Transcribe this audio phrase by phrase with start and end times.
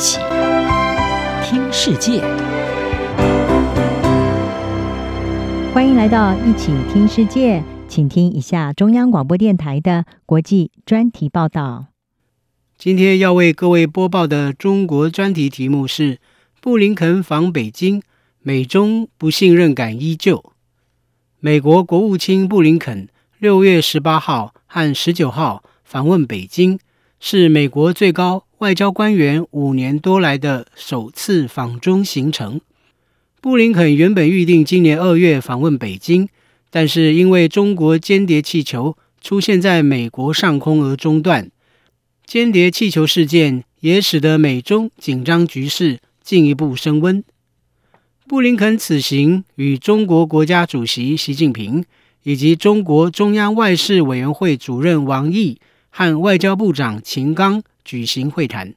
[0.00, 0.18] 起
[1.44, 2.22] 听世界，
[5.74, 11.88] 欢迎来到一起听世界，请听一下中央广播电台的国际专题报道。
[12.78, 16.18] 今天要为各位播报的中国专题题目是：
[16.62, 18.00] 布林肯访北京，
[18.40, 20.42] 美中不信任感依旧。
[21.40, 23.06] 美国国务卿布林肯
[23.38, 26.78] 六月十八号和十九号访问北京，
[27.22, 32.62] 是美国最高外交官员五年多来的首次访中行程。
[33.42, 36.30] 布林肯原本预定今年二月访问北京，
[36.70, 41.50] 但是因为中国间谍气球出现在美国上空而中断。
[42.24, 47.22] 间谍气球事件也使得美中紧张局势进一步升温。
[48.26, 51.84] 布林肯此行与中国国家主席习近平
[52.22, 58.74] 以及中国中央外事委员会主任王毅和外交部长秦刚举行会谈，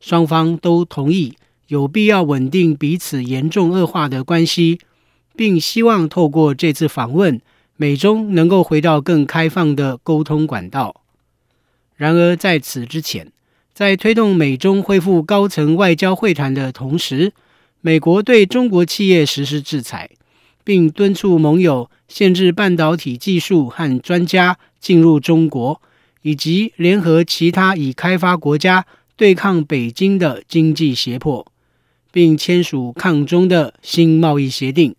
[0.00, 1.36] 双方都同意
[1.68, 4.80] 有必要稳定彼此严重恶化的关系，
[5.34, 7.40] 并希望透过这次访问，
[7.76, 11.02] 美中能够回到更开放的沟通管道。
[11.96, 13.32] 然而，在此之前，
[13.72, 17.32] 在推动美中恢复高层外交会谈的同时，
[17.80, 20.10] 美国对中国企业实施制裁，
[20.64, 25.80] 并敦促盟友限制半导体技术和专家进入中国，
[26.22, 31.50] 以及联合其他已开发国家对抗北京的经济胁迫，
[32.10, 34.94] 并签署抗中的新贸易协定。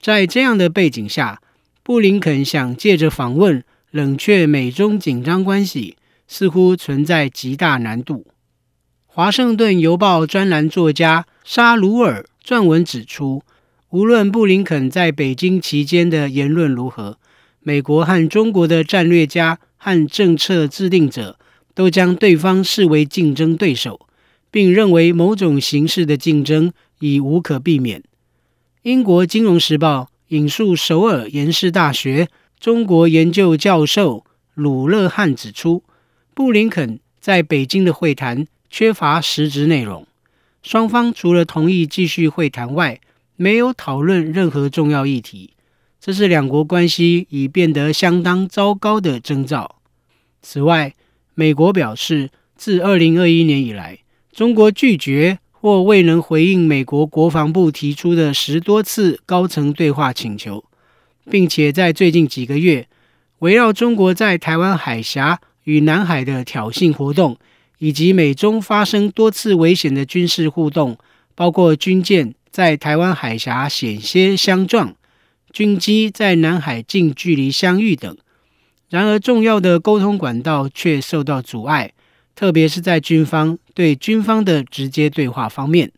[0.00, 1.40] 在这样的背景下，
[1.82, 5.96] 布林肯想借着访问冷却美中紧张关系。
[6.32, 8.24] 似乎存在极大难度。
[9.04, 13.42] 华盛顿邮报专栏作家沙鲁尔撰文指出，
[13.88, 17.18] 无论布林肯在北京期间的言论如何，
[17.58, 21.38] 美国和中国的战略家和政策制定者
[21.74, 24.06] 都将对方视为竞争对手，
[24.50, 28.04] 并认为某种形式的竞争已无可避免。
[28.82, 32.28] 英国金融时报引述首尔延世大学
[32.60, 35.82] 中国研究教授鲁勒汉指出。
[36.32, 40.06] 布林肯在北京的会谈缺乏实质内容，
[40.62, 43.00] 双方除了同意继续会谈外，
[43.36, 45.54] 没有讨论任何重要议题，
[46.00, 49.76] 这是两国关系已变得相当糟糕的征兆。
[50.40, 50.94] 此外，
[51.34, 53.98] 美国表示，自2021年以来，
[54.32, 60.64] 中国拒绝或未能回应美国国防部提出的十多次高层对话请求，
[61.30, 62.88] 并且在最近几个月，
[63.40, 65.40] 围绕中国在台湾海峡。
[65.64, 67.36] 与南海的挑衅活动，
[67.78, 70.96] 以及美中发生多次危险的军事互动，
[71.34, 74.96] 包括军舰在台湾海峡险些相撞、
[75.52, 78.16] 军机在南海近距离相遇等。
[78.88, 81.92] 然而，重要的沟通管道却受到阻碍，
[82.34, 85.92] 特别是在军方对军方的直接对话方面。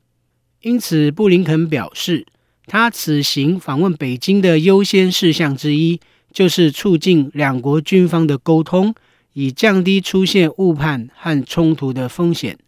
[0.60, 2.26] 因此，布林肯表示，
[2.66, 6.00] 他此行访问北京的优先事项之一，
[6.32, 8.94] 就是促进两国军方的沟通。
[9.34, 12.58] 以降低出现误判和冲突的风险。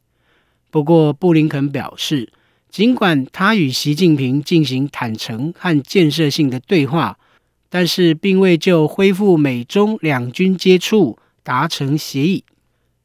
[0.71, 2.33] 不过，布林肯表示，
[2.75, 7.17] 尽管他与习近平进行坦诚和建设性的对话，
[7.71, 12.43] 但是并未就恢复美中两军接触达成协议。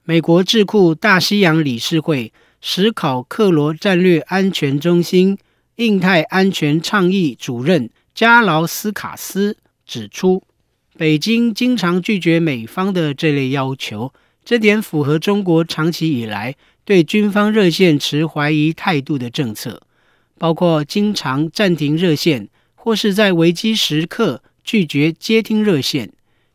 [0.03, 5.38] 美国智库大西洋理事会史考克罗战略安全中心
[5.75, 10.41] 印太安全倡议主任加劳斯卡斯指出。
[10.97, 14.12] 北京经常拒绝美方的这类要求，
[14.44, 16.56] 这点符合中国长期以来
[16.90, 19.84] 对军方热线持怀疑态度的政策，
[20.40, 26.12] 包括经常暂停热线，或是在危机时刻拒绝接听热线。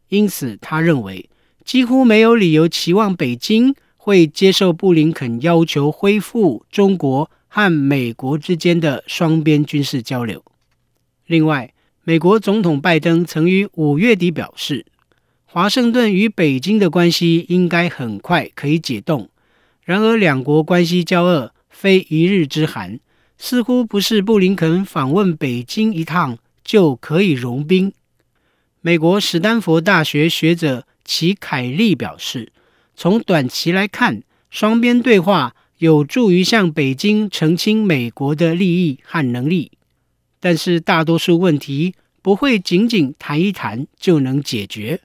[0.09, 1.31] 因此，他认为
[1.65, 10.43] 几乎没有理由期望北京会接受布林肯要求恢复中国和美国之间的双边军事交流。
[11.29, 11.73] 另外，
[12.03, 14.85] 美国总统拜登曾于五月底表示，
[15.45, 19.29] 华盛顿与北京的关系应该很快可以解冻。
[19.85, 22.99] 然而，两国关系交恶非一日之寒，
[23.37, 27.93] 似乎不是布林肯访问北京一趟就可以融冰。
[28.81, 32.51] 美国史丹佛大学学者齐凯利表示，
[32.97, 39.73] 从短期来看，双边对话有助于向北京澄清美国的利益和能力。
[40.41, 45.01] 但是大多数问题不会仅仅谈一谈就能解决。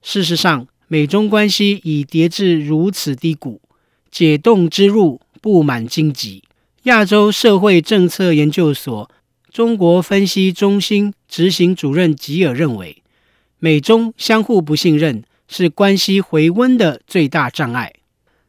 [0.00, 3.60] 事实上，美中关系已跌至如此低谷，
[4.12, 6.44] 解冻之路布满荆棘。
[6.84, 9.10] 亚洲社会政策研究所
[9.50, 13.02] 中国分析中心执行主任吉尔认为，
[13.58, 17.92] 美中相互不信任是关系回温的最大障碍。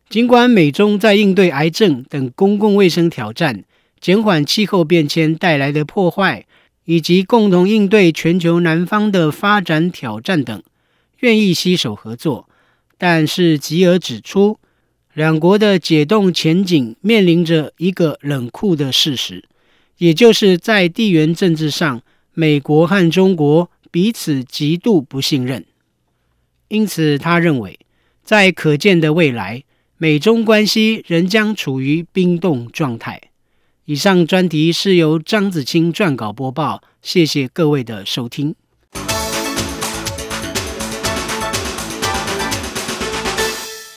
[0.09, 3.63] 尽管美中在应对癌症等公共卫生挑战、
[3.99, 6.45] 减缓气候变迁带来的破坏，
[6.85, 10.61] 以及共同应对全球南方的发展挑战等，
[11.19, 12.49] 愿意携手合作，
[12.97, 14.59] 但是吉尔指出，
[15.13, 19.43] 两国的解冻前景面临着一个冷酷的事实，
[19.99, 22.01] 也就是在地缘政治上，
[22.33, 25.63] 美国和中国彼此极度不信任。
[26.69, 27.79] 因此，他认为，
[28.23, 29.63] 在可见的未来，
[29.97, 33.21] 美中关系仍将处于冰冻状态。
[33.85, 38.55] 以上专题是由张子清撰稿播报，谢谢各位的收听。